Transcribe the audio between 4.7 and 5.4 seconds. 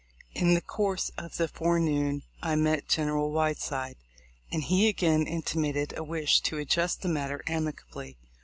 again